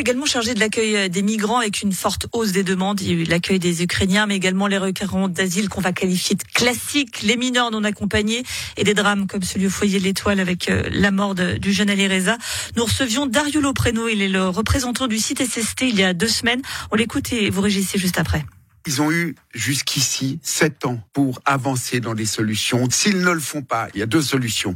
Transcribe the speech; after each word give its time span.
également 0.00 0.26
chargé 0.26 0.54
de 0.54 0.60
l'accueil 0.60 1.10
des 1.10 1.22
migrants 1.22 1.58
avec 1.58 1.82
une 1.82 1.92
forte 1.92 2.26
hausse 2.32 2.52
des 2.52 2.62
demandes. 2.62 3.00
Il 3.02 3.08
y 3.08 3.10
a 3.10 3.14
eu 3.14 3.24
l'accueil 3.24 3.58
des 3.58 3.82
Ukrainiens, 3.82 4.26
mais 4.26 4.36
également 4.36 4.66
les 4.66 4.78
requérants 4.78 5.28
d'asile 5.28 5.68
qu'on 5.68 5.80
va 5.80 5.92
qualifier 5.92 6.36
de 6.36 6.42
classiques, 6.54 7.22
les 7.22 7.36
mineurs 7.36 7.70
non 7.70 7.84
accompagnés 7.84 8.42
et 8.76 8.84
des 8.84 8.94
drames 8.94 9.26
comme 9.26 9.42
celui 9.42 9.66
au 9.66 9.70
foyer 9.70 9.98
de 9.98 10.04
l'Étoile 10.04 10.40
avec 10.40 10.70
euh, 10.70 10.88
la 10.90 11.10
mort 11.10 11.34
du 11.34 11.72
jeune 11.72 11.90
Ali 11.90 12.08
Reza. 12.08 12.38
Nous 12.76 12.84
recevions 12.84 13.26
Dario 13.26 13.60
Lopreno, 13.60 14.08
il 14.08 14.22
est 14.22 14.28
le 14.28 14.48
représentant 14.48 15.06
du 15.06 15.18
site 15.18 15.44
SST 15.44 15.82
il 15.82 15.98
y 15.98 16.02
a 16.02 16.14
deux 16.14 16.28
semaines. 16.28 16.62
On 16.90 16.96
l'écoute 16.96 17.32
et 17.32 17.50
vous 17.50 17.60
régissez 17.60 17.98
juste 17.98 18.18
après. 18.18 18.44
Ils 18.86 19.02
ont 19.02 19.10
eu 19.10 19.34
jusqu'ici 19.54 20.40
sept 20.42 20.86
ans 20.86 21.02
pour 21.12 21.40
avancer 21.44 22.00
dans 22.00 22.12
les 22.12 22.26
solutions. 22.26 22.88
S'ils 22.90 23.20
ne 23.20 23.30
le 23.30 23.40
font 23.40 23.62
pas, 23.62 23.88
il 23.94 24.00
y 24.00 24.02
a 24.02 24.06
deux 24.06 24.22
solutions. 24.22 24.74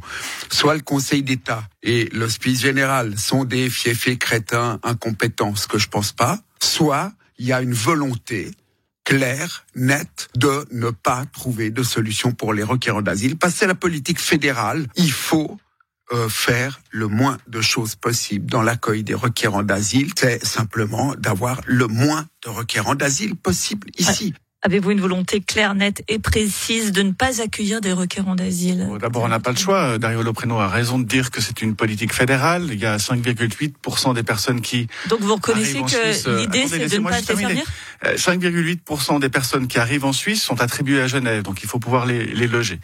Soit 0.51 0.75
le 0.75 0.83
Conseil 0.83 1.23
d'État 1.23 1.65
et 1.83 2.09
l'Hospice 2.13 2.61
Général 2.61 3.19
sont 3.19 3.45
des 3.45 3.71
fiefés 3.71 4.19
crétins 4.19 4.79
incompétents, 4.83 5.55
ce 5.55 5.67
que 5.67 5.79
je 5.79 5.89
pense 5.89 6.13
pas. 6.13 6.41
Soit 6.63 7.13
il 7.39 7.47
y 7.47 7.53
a 7.53 7.63
une 7.63 7.75
volonté 7.75 8.51
claire, 9.05 9.67
nette, 9.75 10.29
de 10.35 10.67
ne 10.73 10.91
pas 10.91 11.25
trouver 11.27 11.71
de 11.71 11.83
solution 11.83 12.33
pour 12.33 12.55
les 12.55 12.63
requérants 12.63 13.03
d'asile. 13.03 13.37
Passer 13.37 13.67
à 13.67 13.69
la 13.69 13.75
politique 13.75 14.19
fédérale, 14.19 14.87
il 14.97 15.13
faut 15.13 15.59
euh, 16.13 16.29
faire 16.29 16.81
le 16.91 17.09
moins 17.09 17.39
de 17.49 17.61
choses 17.61 17.95
possible 17.95 18.51
dans 18.51 18.63
l'accueil 18.63 19.03
des 19.03 19.15
requérants 19.15 19.63
d'asile, 19.63 20.13
c'est 20.17 20.45
simplement 20.45 21.15
d'avoir 21.17 21.61
le 21.67 21.87
moins 21.87 22.27
de 22.45 22.51
requérants 22.51 22.95
d'asile 22.95 23.37
possible 23.37 23.89
ici. 23.99 24.35
Avez-vous 24.67 24.93
une 24.93 25.01
volonté 25.01 25.43
claire, 25.43 25.75
nette 25.75 26.03
et 26.09 26.19
précise 26.19 26.91
de 26.91 27.03
ne 27.03 27.13
pas 27.13 27.43
accueillir 27.43 27.83
des 27.83 27.93
requérants 27.93 28.35
d'asile? 28.35 28.89
D'abord, 28.99 29.25
on 29.25 29.29
n'a 29.29 29.39
pas 29.39 29.51
le 29.51 29.59
choix. 29.59 29.99
Dario 29.99 30.23
Lopreno 30.23 30.59
a 30.59 30.69
raison 30.69 30.99
de 30.99 31.05
dire 31.05 31.31
que 31.31 31.43
c'est 31.43 31.61
une 31.61 31.77
politique 31.77 32.15
fédérale. 32.15 32.71
Il 32.73 32.81
y 32.81 32.87
a 32.87 32.97
5,8% 32.97 34.15
des 34.15 34.23
personnes 34.23 34.63
qui. 34.63 34.87
Donc 35.11 35.21
vous 35.21 35.35
reconnaissez 35.35 35.83
que 35.83 36.39
l'idée, 36.39 36.67
c'est 36.67 36.89
de 36.89 36.99
ne 36.99 37.05
pas 37.05 37.21
faire 37.21 37.51
5,8% 38.17 39.21
des 39.21 39.29
personnes 39.29 39.67
qui 39.67 39.79
arrivent 39.79 40.05
en 40.05 40.13
Suisse 40.13 40.43
sont 40.43 40.61
attribuées 40.61 41.01
à 41.01 41.07
Genève, 41.07 41.43
donc 41.43 41.63
il 41.63 41.69
faut 41.69 41.79
pouvoir 41.79 42.07
les, 42.07 42.27
les 42.27 42.47
loger. 42.47 42.79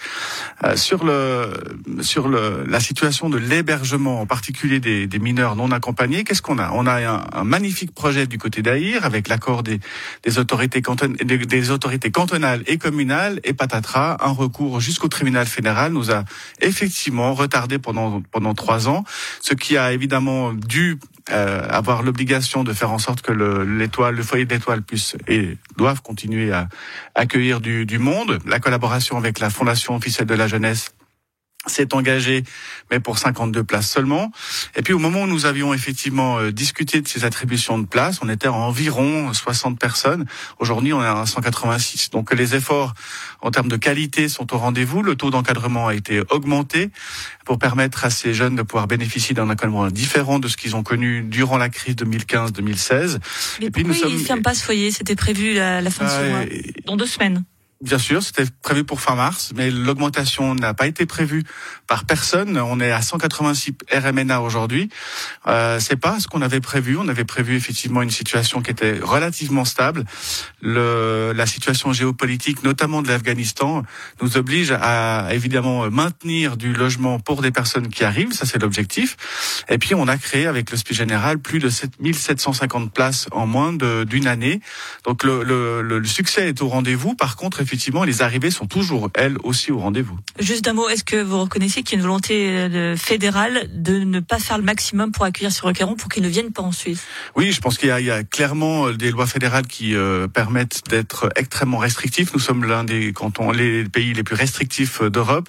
Euh, 0.64 0.76
sur 0.76 1.04
le 1.04 1.52
sur 2.00 2.28
le, 2.28 2.64
la 2.66 2.80
situation 2.80 3.28
de 3.28 3.38
l'hébergement, 3.38 4.20
en 4.20 4.26
particulier 4.26 4.80
des, 4.80 5.06
des, 5.06 5.18
mineurs 5.18 5.56
non 5.56 5.70
accompagnés, 5.70 6.24
qu'est-ce 6.24 6.42
qu'on 6.42 6.58
a? 6.58 6.70
On 6.72 6.86
a 6.86 7.06
un, 7.06 7.24
un, 7.32 7.44
magnifique 7.44 7.94
projet 7.94 8.26
du 8.26 8.38
côté 8.38 8.62
d'Aïr 8.62 9.04
avec 9.04 9.28
l'accord 9.28 9.62
des, 9.62 9.80
des 10.24 10.38
autorités 10.38 10.82
cantonales, 10.82 11.16
des, 11.16 11.38
des 11.38 11.70
autorités 11.70 12.10
cantonales 12.10 12.62
et 12.66 12.78
communales 12.78 13.40
et 13.44 13.52
patatras, 13.52 14.16
un 14.20 14.32
recours 14.32 14.80
jusqu'au 14.80 15.08
tribunal 15.08 15.46
fédéral 15.46 15.92
nous 15.92 16.10
a 16.10 16.24
effectivement 16.60 17.34
retardé 17.34 17.78
pendant 17.78 18.22
pendant 18.32 18.54
trois 18.54 18.88
ans, 18.88 19.04
ce 19.40 19.54
qui 19.54 19.76
a 19.76 19.92
évidemment 19.92 20.52
dû 20.52 20.98
euh, 21.30 21.62
avoir 21.68 22.02
l'obligation 22.02 22.64
de 22.64 22.72
faire 22.72 22.90
en 22.90 22.98
sorte 22.98 23.20
que 23.20 23.32
l'étoile, 23.32 24.16
le, 24.16 24.22
foyer 24.22 24.46
d'étoile 24.46 24.82
puisse 24.82 25.09
et 25.28 25.56
doivent 25.76 26.02
continuer 26.02 26.52
à 26.52 26.68
accueillir 27.14 27.60
du, 27.60 27.86
du 27.86 27.98
monde. 27.98 28.38
La 28.46 28.60
collaboration 28.60 29.16
avec 29.16 29.40
la 29.40 29.50
Fondation 29.50 29.96
officielle 29.96 30.26
de 30.26 30.34
la 30.34 30.46
jeunesse 30.46 30.94
s'est 31.66 31.94
engagé, 31.94 32.42
mais 32.90 33.00
pour 33.00 33.18
52 33.18 33.62
places 33.64 33.90
seulement. 33.90 34.32
Et 34.76 34.82
puis 34.82 34.94
au 34.94 34.98
moment 34.98 35.22
où 35.22 35.26
nous 35.26 35.44
avions 35.44 35.74
effectivement 35.74 36.38
euh, 36.38 36.52
discuté 36.52 37.02
de 37.02 37.08
ces 37.08 37.24
attributions 37.24 37.78
de 37.78 37.86
places, 37.86 38.20
on 38.22 38.28
était 38.30 38.48
à 38.48 38.52
environ 38.52 39.32
60 39.32 39.78
personnes. 39.78 40.24
Aujourd'hui, 40.58 40.94
on 40.94 41.02
est 41.02 41.06
à 41.06 41.26
186. 41.26 42.10
Donc 42.10 42.32
les 42.32 42.54
efforts 42.54 42.94
en 43.42 43.50
termes 43.50 43.68
de 43.68 43.76
qualité 43.76 44.28
sont 44.30 44.54
au 44.54 44.58
rendez-vous. 44.58 45.02
Le 45.02 45.16
taux 45.16 45.30
d'encadrement 45.30 45.88
a 45.88 45.94
été 45.94 46.22
augmenté 46.30 46.90
pour 47.44 47.58
permettre 47.58 48.06
à 48.06 48.10
ces 48.10 48.32
jeunes 48.32 48.56
de 48.56 48.62
pouvoir 48.62 48.86
bénéficier 48.86 49.34
d'un 49.34 49.50
encadrement 49.50 49.88
différent 49.88 50.38
de 50.38 50.48
ce 50.48 50.56
qu'ils 50.56 50.76
ont 50.76 50.82
connu 50.82 51.22
durant 51.22 51.58
la 51.58 51.68
crise 51.68 51.94
2015-2016. 51.96 53.18
Mais 53.60 53.66
Et 53.66 53.70
puis 53.70 53.84
nous 53.84 53.92
sommes... 53.92 54.12
il 54.12 54.34
ne 54.34 54.40
pas 54.40 54.54
ce 54.54 54.64
foyer? 54.64 54.90
C'était 54.90 55.16
prévu 55.16 55.58
à 55.58 55.82
la 55.82 55.90
fin 55.90 56.06
de 56.06 56.10
ce 56.10 56.14
euh, 56.14 56.30
mois, 56.30 56.44
dans 56.86 56.96
deux 56.96 57.06
semaines. 57.06 57.44
Bien 57.82 57.96
sûr, 57.96 58.22
c'était 58.22 58.44
prévu 58.60 58.84
pour 58.84 59.00
fin 59.00 59.14
mars, 59.14 59.52
mais 59.56 59.70
l'augmentation 59.70 60.54
n'a 60.54 60.74
pas 60.74 60.86
été 60.86 61.06
prévue 61.06 61.44
par 61.86 62.04
personne. 62.04 62.58
On 62.58 62.78
est 62.78 62.92
à 62.92 63.00
186 63.00 63.72
RMNA 63.90 64.42
aujourd'hui. 64.42 64.90
Euh, 65.46 65.80
c'est 65.80 65.96
pas 65.96 66.20
ce 66.20 66.28
qu'on 66.28 66.42
avait 66.42 66.60
prévu. 66.60 66.98
On 66.98 67.08
avait 67.08 67.24
prévu 67.24 67.56
effectivement 67.56 68.02
une 68.02 68.10
situation 68.10 68.60
qui 68.60 68.70
était 68.70 68.98
relativement 69.02 69.64
stable. 69.64 70.04
Le, 70.60 71.32
la 71.34 71.46
situation 71.46 71.90
géopolitique, 71.94 72.64
notamment 72.64 73.00
de 73.00 73.08
l'Afghanistan, 73.08 73.82
nous 74.20 74.36
oblige 74.36 74.72
à 74.78 75.30
évidemment 75.32 75.90
maintenir 75.90 76.58
du 76.58 76.74
logement 76.74 77.18
pour 77.18 77.40
des 77.40 77.50
personnes 77.50 77.88
qui 77.88 78.04
arrivent. 78.04 78.34
Ça, 78.34 78.44
c'est 78.44 78.60
l'objectif. 78.60 79.16
Et 79.70 79.78
puis, 79.78 79.94
on 79.94 80.06
a 80.06 80.18
créé 80.18 80.46
avec 80.46 80.70
l'Hospice 80.70 80.98
Général 80.98 81.38
plus 81.38 81.60
de 81.60 81.70
7750 81.70 82.92
places 82.92 83.26
en 83.32 83.46
moins 83.46 83.72
d'une 83.72 84.26
année. 84.26 84.60
Donc, 85.06 85.24
le, 85.24 85.42
le, 85.44 85.80
le 85.80 86.04
succès 86.04 86.46
est 86.46 86.60
au 86.60 86.68
rendez-vous. 86.68 87.14
Par 87.14 87.36
contre, 87.36 87.62
effectivement, 87.70 88.02
les 88.02 88.20
arrivées 88.20 88.50
sont 88.50 88.66
toujours, 88.66 89.10
elles 89.14 89.36
aussi, 89.44 89.70
au 89.70 89.78
rendez-vous. 89.78 90.18
Juste 90.40 90.66
un 90.66 90.72
mot, 90.72 90.88
est-ce 90.88 91.04
que 91.04 91.22
vous 91.22 91.40
reconnaissez 91.40 91.84
qu'il 91.84 91.92
y 91.92 91.94
a 91.94 91.98
une 91.98 92.02
volonté 92.02 92.48
euh, 92.48 92.96
fédérale 92.96 93.70
de 93.72 94.00
ne 94.00 94.18
pas 94.18 94.40
faire 94.40 94.58
le 94.58 94.64
maximum 94.64 95.12
pour 95.12 95.24
accueillir 95.24 95.52
ces 95.52 95.60
requérants 95.60 95.94
pour 95.94 96.08
qu'ils 96.08 96.24
ne 96.24 96.28
viennent 96.28 96.50
pas 96.50 96.62
en 96.62 96.72
Suisse? 96.72 97.04
Oui, 97.36 97.52
je 97.52 97.60
pense 97.60 97.78
qu'il 97.78 97.88
y, 97.96 98.02
y, 98.02 98.10
a 98.10 98.24
clairement 98.24 98.88
euh, 98.88 98.94
des 98.94 99.12
lois 99.12 99.28
fédérales 99.28 99.68
qui 99.68 99.94
euh, 99.94 100.26
permettent 100.26 100.82
d'être 100.88 101.28
extrêmement 101.36 101.78
restrictifs. 101.78 102.32
Nous 102.34 102.40
sommes 102.40 102.64
l'un 102.64 102.82
des 102.82 103.12
cantons, 103.12 103.52
les 103.52 103.84
pays 103.84 104.14
les 104.14 104.24
plus 104.24 104.34
restrictifs 104.34 105.00
d'Europe. 105.00 105.48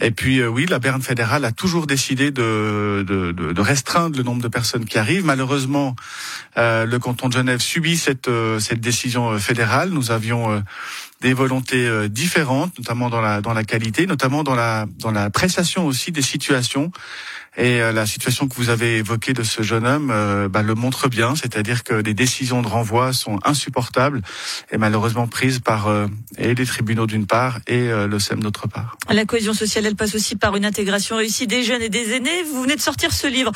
Et 0.00 0.10
puis, 0.10 0.42
oui, 0.42 0.64
la 0.64 0.78
Berne 0.78 1.02
fédérale 1.02 1.44
a 1.44 1.52
toujours 1.52 1.86
décidé 1.86 2.30
de, 2.30 3.04
de, 3.06 3.32
de, 3.32 3.52
de, 3.52 3.60
restreindre 3.60 4.16
le 4.16 4.22
nombre 4.22 4.40
de 4.40 4.48
personnes 4.48 4.86
qui 4.86 4.96
arrivent. 4.96 5.26
Malheureusement, 5.26 5.96
euh, 6.56 6.86
le 6.86 6.98
canton 6.98 7.28
de 7.28 7.34
Genève 7.34 7.60
subit 7.60 7.98
cette, 7.98 8.30
cette 8.58 8.80
décision 8.80 9.38
fédérale. 9.38 9.90
Nous 9.90 10.10
avions 10.10 10.62
des 11.22 11.32
volontés 11.32 11.86
euh, 11.86 12.08
différentes, 12.08 12.76
notamment 12.78 13.08
dans 13.08 13.20
la 13.20 13.40
dans 13.40 13.54
la 13.54 13.64
qualité, 13.64 14.06
notamment 14.06 14.42
dans 14.42 14.54
la 14.54 14.86
dans 14.98 15.10
la 15.10 15.24
appréciation 15.24 15.86
aussi 15.86 16.12
des 16.12 16.22
situations 16.22 16.92
et 17.56 17.80
euh, 17.82 17.92
la 17.92 18.06
situation 18.06 18.48
que 18.48 18.54
vous 18.54 18.70
avez 18.70 18.96
évoquée 18.98 19.34
de 19.34 19.42
ce 19.42 19.62
jeune 19.62 19.86
homme 19.86 20.10
euh, 20.10 20.48
bah, 20.48 20.62
le 20.62 20.74
montre 20.74 21.08
bien, 21.08 21.34
c'est-à-dire 21.36 21.84
que 21.84 22.00
des 22.00 22.14
décisions 22.14 22.62
de 22.62 22.68
renvoi 22.68 23.12
sont 23.12 23.38
insupportables 23.44 24.22
et 24.70 24.78
malheureusement 24.78 25.26
prises 25.26 25.58
par 25.58 25.88
euh, 25.88 26.06
et 26.38 26.54
les 26.54 26.66
tribunaux 26.66 27.06
d'une 27.06 27.26
part 27.26 27.60
et 27.66 27.88
le 27.88 28.18
SEM 28.18 28.42
d'autre 28.42 28.68
part. 28.68 28.96
La 29.10 29.24
cohésion 29.24 29.52
sociale, 29.52 29.86
elle 29.86 29.96
passe 29.96 30.14
aussi 30.14 30.36
par 30.36 30.56
une 30.56 30.64
intégration 30.64 31.16
réussie 31.16 31.46
des 31.46 31.62
jeunes 31.62 31.82
et 31.82 31.88
des 31.88 32.12
aînés. 32.12 32.42
Vous 32.50 32.62
venez 32.62 32.76
de 32.76 32.80
sortir 32.80 33.12
ce 33.12 33.26
livre, 33.26 33.52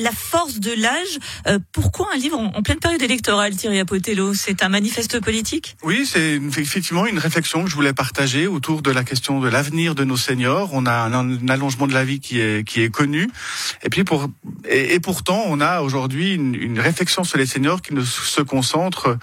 La 0.00 0.12
force 0.12 0.60
de 0.60 0.72
l'âge. 0.72 1.58
pourquoi 1.72 2.08
un 2.14 2.18
livre 2.18 2.38
en, 2.38 2.62
pleine 2.62 2.78
période 2.78 3.02
électorale, 3.02 3.56
Thierry 3.56 3.80
Apotello? 3.80 4.34
C'est 4.34 4.62
un 4.62 4.68
manifeste 4.68 5.20
politique? 5.20 5.76
Oui, 5.82 6.06
c'est 6.06 6.40
effectivement 6.58 7.06
une 7.08 7.18
réflexion 7.18 7.64
que 7.64 7.70
je 7.70 7.74
voulais 7.74 7.92
partager 7.92 8.46
autour 8.46 8.82
de 8.82 8.90
la 8.90 9.04
question 9.04 9.40
de 9.40 9.48
l'avenir 9.48 9.94
de 9.94 10.04
nos 10.04 10.16
seniors. 10.16 10.70
On 10.72 10.86
a 10.86 10.92
un, 10.92 11.48
allongement 11.48 11.86
de 11.86 11.94
la 11.94 12.04
vie 12.04 12.20
qui 12.20 12.40
est 12.40 12.66
qui 12.66 12.82
est 12.82 12.90
connu. 12.90 13.28
Et 13.82 13.88
puis 13.88 14.04
pour 14.04 14.28
et, 14.68 15.00
pourtant, 15.00 15.44
on 15.46 15.60
a 15.60 15.80
aujourd'hui 15.80 16.34
une, 16.34 16.54
une, 16.54 16.80
réflexion 16.80 17.24
sur 17.24 17.38
les 17.38 17.46
seniors 17.46 17.80
qui 17.80 17.94
ne 17.94 18.02
se 18.02 18.42
concentre 18.42 19.16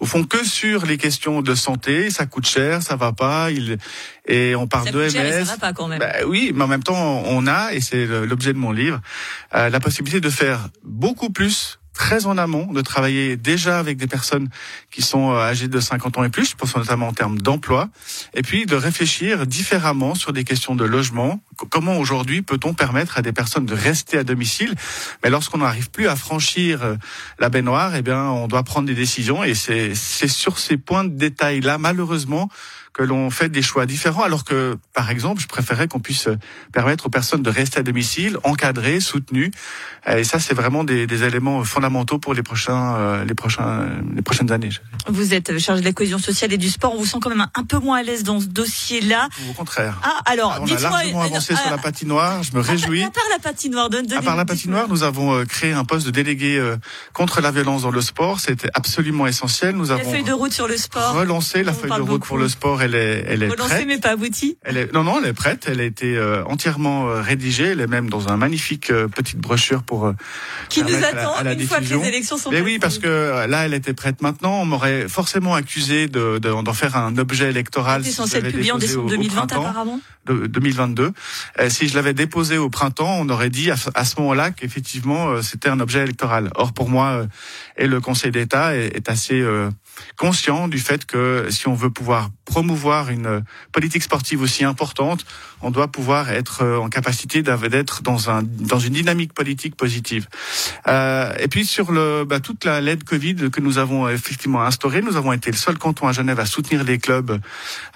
au 0.00 0.06
fond 0.06 0.24
que 0.24 0.44
sur 0.44 0.86
les 0.86 0.98
questions 0.98 1.42
de 1.42 1.54
santé. 1.54 2.10
Ça 2.10 2.26
coûte 2.26 2.46
cher, 2.46 2.82
ça 2.82 2.96
va 2.96 3.12
pas. 3.12 3.50
Il 3.50 3.78
et 4.26 4.54
on 4.54 4.68
parle 4.68 4.90
de 4.90 5.02
MS. 5.02 5.10
ça 5.10 5.44
va 5.44 5.56
pas 5.58 5.72
quand 5.72 5.88
même. 5.88 5.98
Bah, 5.98 6.12
oui, 6.26 6.52
mais 6.54 6.62
en 6.62 6.68
même 6.68 6.84
temps, 6.84 7.22
on 7.26 7.46
a 7.46 7.74
et 7.74 7.80
c'est 7.80 8.06
l'objet 8.06 8.52
de 8.52 8.58
mon 8.58 8.70
livre 8.70 9.00
euh, 9.54 9.68
la 9.68 9.80
possibilité 9.80 10.20
de 10.20 10.30
faire 10.30 10.68
beaucoup 10.84 11.30
plus 11.30 11.78
très 11.92 12.26
en 12.26 12.38
amont, 12.38 12.72
de 12.72 12.80
travailler 12.80 13.36
déjà 13.36 13.78
avec 13.78 13.98
des 13.98 14.06
personnes 14.06 14.48
qui 14.90 15.02
sont 15.02 15.32
euh, 15.32 15.38
âgées 15.38 15.68
de 15.68 15.80
50 15.80 16.18
ans 16.18 16.24
et 16.24 16.28
plus, 16.28 16.50
je 16.50 16.56
pense 16.56 16.74
notamment 16.76 17.08
en 17.08 17.12
termes 17.12 17.38
d'emploi, 17.38 17.88
et 18.34 18.42
puis 18.42 18.66
de 18.66 18.76
réfléchir 18.76 19.46
différemment 19.46 20.14
sur 20.14 20.32
des 20.32 20.44
questions 20.44 20.74
de 20.74 20.84
logement. 20.84 21.42
Comment 21.70 21.98
aujourd'hui 21.98 22.42
peut-on 22.42 22.74
permettre 22.74 23.18
à 23.18 23.22
des 23.22 23.32
personnes 23.32 23.66
de 23.66 23.74
rester 23.74 24.18
à 24.18 24.24
domicile? 24.24 24.74
Mais 25.22 25.30
lorsqu'on 25.30 25.58
n'arrive 25.58 25.90
plus 25.90 26.08
à 26.08 26.16
franchir 26.16 26.82
euh, 26.82 26.96
la 27.38 27.48
baignoire, 27.48 27.94
eh 27.94 28.02
bien, 28.02 28.24
on 28.24 28.48
doit 28.48 28.62
prendre 28.62 28.86
des 28.86 28.94
décisions, 28.94 29.44
et 29.44 29.54
c'est 29.54 29.94
sur 29.94 30.58
ces 30.58 30.76
points 30.76 31.04
de 31.04 31.10
détail-là, 31.10 31.78
malheureusement, 31.78 32.48
que 32.92 33.02
l'on 33.02 33.30
fait 33.30 33.48
des 33.48 33.62
choix 33.62 33.86
différents, 33.86 34.22
alors 34.22 34.44
que, 34.44 34.76
par 34.92 35.10
exemple, 35.10 35.40
je 35.40 35.46
préférais 35.46 35.88
qu'on 35.88 36.00
puisse 36.00 36.28
permettre 36.72 37.06
aux 37.06 37.10
personnes 37.10 37.42
de 37.42 37.50
rester 37.50 37.80
à 37.80 37.82
domicile, 37.82 38.36
encadrées, 38.44 39.00
soutenues. 39.00 39.50
Et 40.06 40.24
ça, 40.24 40.38
c'est 40.38 40.54
vraiment 40.54 40.84
des, 40.84 41.24
éléments 41.24 41.64
fondamentaux 41.64 41.81
pour 42.20 42.34
les 42.34 42.42
prochains, 42.42 42.96
euh, 42.96 43.24
les 43.24 43.34
prochains, 43.34 43.88
les 44.14 44.22
prochaines 44.22 44.52
années. 44.52 44.70
Vous 45.08 45.34
êtes 45.34 45.58
chargé 45.58 45.80
de 45.80 45.86
la 45.86 45.92
cohésion 45.92 46.18
sociale 46.18 46.52
et 46.52 46.58
du 46.58 46.68
sport. 46.68 46.94
On 46.94 46.98
vous 46.98 47.06
sent 47.06 47.18
quand 47.20 47.30
même 47.30 47.46
un 47.54 47.64
peu 47.64 47.78
moins 47.78 47.98
à 47.98 48.02
l'aise 48.02 48.22
dans 48.22 48.40
ce 48.40 48.46
dossier-là. 48.46 49.28
Au 49.50 49.52
contraire. 49.54 50.00
Ah, 50.02 50.20
alors, 50.26 50.58
on 50.60 50.64
a 50.64 50.80
largement 50.80 51.22
avancé 51.22 51.54
sur 51.54 51.70
la 51.70 51.78
patinoire. 51.78 52.42
Je 52.42 52.52
me 52.54 52.60
réjouis. 52.60 53.02
À 53.02 53.10
part 53.10 53.24
la 53.30 53.38
patinoire, 53.38 53.90
donne, 53.90 54.12
À 54.12 54.22
part 54.22 54.36
la 54.36 54.44
patinoire, 54.44 54.88
nous 54.88 55.02
avons 55.02 55.34
euh, 55.34 55.44
créé 55.44 55.72
un 55.72 55.84
poste 55.84 56.06
de 56.06 56.10
délégué 56.10 56.58
euh, 56.58 56.76
contre 57.12 57.40
la 57.40 57.50
violence 57.50 57.82
dans 57.82 57.90
le 57.90 58.00
sport. 58.00 58.40
C'était 58.40 58.70
absolument 58.74 59.26
essentiel. 59.26 59.74
Nous 59.74 59.90
avons 59.90 60.04
la 60.04 60.10
feuille 60.10 60.24
de 60.24 60.32
route 60.32 60.52
sur 60.52 60.68
le 60.68 60.76
sport. 60.76 61.14
Relancé 61.14 61.62
la 61.62 61.72
feuille 61.72 61.90
de 61.90 62.00
route 62.00 62.24
pour 62.24 62.38
le 62.38 62.48
sport 62.48 62.82
elle 62.82 62.94
est, 62.94 63.24
elle 63.28 63.42
est 63.42 63.48
Relancée 63.48 63.84
mais 63.86 63.98
pas 63.98 64.10
aboutie. 64.10 64.56
Elle 64.62 64.76
est, 64.76 64.92
non, 64.92 65.04
non, 65.04 65.20
elle 65.22 65.28
est 65.28 65.32
prête. 65.32 65.66
Elle 65.68 65.80
a 65.80 65.84
été 65.84 66.16
euh, 66.16 66.44
entièrement 66.44 67.08
euh, 67.08 67.20
rédigée. 67.20 67.66
Elle 67.72 67.80
est 67.80 67.86
même 67.86 68.08
dans 68.08 68.28
un 68.28 68.36
magnifique 68.36 68.90
euh, 68.90 69.08
petite 69.08 69.38
brochure 69.38 69.82
pour 69.82 70.12
qui 70.68 70.82
nous 70.82 70.96
attend 70.96 71.34
à 71.34 71.42
la, 71.42 71.52
une 71.52 71.66
fois 71.72 71.80
que 71.80 72.02
les 72.02 72.08
élections 72.08 72.36
sont 72.36 72.50
Mais 72.50 72.60
oui, 72.60 72.78
parce 72.78 72.98
que 72.98 73.46
là, 73.46 73.64
elle 73.66 73.74
était 73.74 73.94
prête 73.94 74.22
maintenant. 74.22 74.60
On 74.62 74.64
m'aurait 74.64 75.08
forcément 75.08 75.54
accusé 75.54 76.08
de, 76.08 76.38
d'en 76.38 76.72
faire 76.72 76.96
un 76.96 77.16
objet 77.18 77.50
électoral. 77.50 78.04
C'est 78.04 78.10
censé 78.10 78.38
être 78.38 78.50
publié 78.50 78.72
en 78.72 78.78
décembre 78.78 79.08
2020 79.08 79.52
apparemment. 79.52 80.00
De, 80.26 80.46
2022. 80.46 81.12
si 81.68 81.88
je 81.88 81.96
l'avais 81.96 82.14
déposé 82.14 82.56
au 82.56 82.70
printemps, 82.70 83.16
on 83.18 83.28
aurait 83.28 83.50
dit 83.50 83.70
à, 83.70 84.04
ce 84.04 84.20
moment-là 84.20 84.50
qu'effectivement 84.50 85.28
euh, 85.28 85.42
c'était 85.42 85.68
un 85.68 85.80
objet 85.80 86.02
électoral. 86.02 86.50
Or 86.54 86.72
pour 86.72 86.88
moi, 86.88 87.06
euh, 87.08 87.26
et 87.76 87.86
le 87.86 88.00
Conseil 88.00 88.30
d'État 88.30 88.76
est, 88.76 88.96
est 88.96 89.08
assez 89.08 89.40
euh, 89.40 89.70
conscient 90.16 90.68
du 90.68 90.78
fait 90.78 91.06
que 91.06 91.46
si 91.50 91.68
on 91.68 91.74
veut 91.74 91.90
pouvoir 91.90 92.30
promouvoir 92.44 93.10
une 93.10 93.44
politique 93.72 94.02
sportive 94.02 94.42
aussi 94.42 94.64
importante, 94.64 95.24
on 95.62 95.70
doit 95.70 95.88
pouvoir 95.88 96.30
être 96.30 96.64
en 96.64 96.88
capacité 96.88 97.42
d'être 97.42 98.02
dans 98.02 98.30
un 98.30 98.42
dans 98.42 98.78
une 98.78 98.92
dynamique 98.92 99.32
politique 99.32 99.76
positive. 99.76 100.26
Euh, 100.88 101.32
et 101.38 101.48
puis 101.48 101.64
sur 101.64 101.92
le 101.92 102.24
bah, 102.24 102.40
toute 102.40 102.64
la 102.64 102.80
l'aide 102.80 103.04
Covid 103.04 103.50
que 103.50 103.60
nous 103.60 103.78
avons 103.78 104.08
effectivement 104.08 104.62
instaurée, 104.62 105.02
nous 105.02 105.16
avons 105.16 105.32
été 105.32 105.50
le 105.50 105.56
seul 105.56 105.78
canton 105.78 106.08
à 106.08 106.12
Genève 106.12 106.40
à 106.40 106.46
soutenir 106.46 106.84
les 106.84 106.98
clubs 106.98 107.40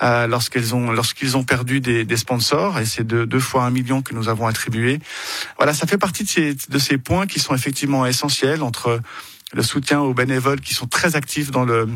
euh, 0.03 0.27
lorsqu'ils 0.27 0.75
ont 0.75 0.91
lorsqu'ils 0.93 1.37
ont 1.37 1.45
perdu 1.45 1.81
des, 1.81 2.05
des 2.05 2.17
sponsors 2.17 2.79
et 2.79 2.87
c'est 2.87 3.05
deux, 3.05 3.27
deux 3.27 3.41
fois 3.41 3.65
un 3.65 3.71
million 3.71 4.03
que 4.03 4.15
nous 4.15 4.29
avons 4.29 4.47
attribué. 4.47 5.01
Voilà, 5.59 5.75
ça 5.75 5.87
fait 5.87 5.99
partie 5.99 6.25
de 6.25 6.29
ces 6.29 6.55
de 6.55 6.79
ces 6.79 6.99
points 6.99 7.27
qui 7.27 7.41
sont 7.41 7.55
effectivement 7.55 8.07
essentiels 8.07 8.63
entre 8.63 9.01
le 9.53 9.63
soutien 9.63 10.01
aux 10.01 10.15
bénévoles 10.15 10.61
qui 10.61 10.75
sont 10.75 10.87
très 10.87 11.17
actifs 11.17 11.51
dans 11.51 11.65
le 11.65 11.89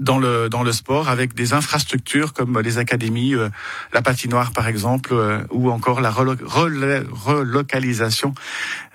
dans 0.00 0.18
le 0.18 0.48
dans 0.48 0.62
le 0.62 0.72
sport 0.72 1.08
avec 1.08 1.34
des 1.34 1.52
infrastructures 1.52 2.32
comme 2.32 2.60
les 2.60 2.78
académies, 2.78 3.34
euh, 3.34 3.48
la 3.92 4.02
patinoire 4.02 4.52
par 4.52 4.68
exemple, 4.68 5.12
euh, 5.14 5.42
ou 5.50 5.70
encore 5.70 6.00
la 6.00 6.10
relocalisation 6.10 8.34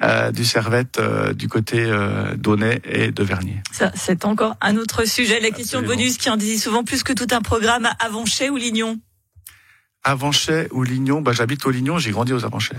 euh, 0.03 0.31
du 0.31 0.45
Servette 0.45 1.01
du 1.33 1.47
côté 1.47 1.91
d'Aunay 2.37 2.81
et 2.85 3.11
de 3.11 3.23
Vernier. 3.23 3.61
Ça, 3.71 3.91
c'est 3.95 4.25
encore 4.25 4.55
un 4.61 4.77
autre 4.77 5.05
sujet. 5.05 5.39
La 5.39 5.49
question 5.51 5.81
bonus 5.81 6.17
qui 6.17 6.29
en 6.29 6.37
dit 6.37 6.59
souvent 6.59 6.83
plus 6.83 7.03
que 7.03 7.13
tout 7.13 7.27
un 7.31 7.41
programme. 7.41 7.89
Avanchet 7.99 8.49
ou 8.49 8.57
Lignon? 8.57 8.99
Avanchet 10.03 10.67
ou 10.71 10.83
Lignon? 10.83 11.21
Bah, 11.21 11.31
j'habite 11.33 11.65
au 11.65 11.71
Lignon, 11.71 11.97
j'ai 11.97 12.11
grandi 12.11 12.33
aux 12.33 12.45
Avanchets. 12.45 12.77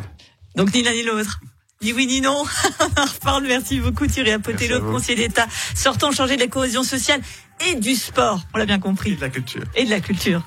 Donc 0.57 0.73
ni 0.75 0.83
l'un 0.83 0.93
ni 0.93 1.03
l'autre. 1.03 1.41
Ni 1.83 1.93
oui 1.93 2.07
ni 2.07 2.21
non. 2.21 2.45
On 2.97 3.05
reparle. 3.05 3.45
Merci 3.47 3.81
beaucoup 3.81 4.07
Thierry 4.07 4.33
Apotello, 4.33 4.81
conseiller 4.81 5.29
d'État, 5.29 5.47
sortant 5.75 6.13
changer 6.13 6.37
de 6.37 6.43
la 6.43 6.47
cohésion 6.47 6.83
sociale 6.85 7.21
et 7.69 7.75
du 7.75 7.95
sport. 7.95 8.41
On 8.55 8.59
l'a 8.59 8.67
bien 8.67 8.79
compris. 8.79 9.13
Et 9.13 9.17
de 9.17 9.21
la 9.21 9.31
culture. 9.31 9.63
Et 9.75 9.85
de 9.85 9.91
la 9.91 10.01
culture. 10.01 10.45